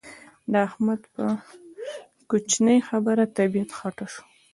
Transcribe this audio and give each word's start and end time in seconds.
د 0.51 0.53
احمد 0.67 1.01
په 1.13 1.23
کوشنۍ 2.29 2.79
خبره 2.89 3.23
طبيعت 3.37 3.69
خټه 3.77 4.07
شو. 4.13 4.23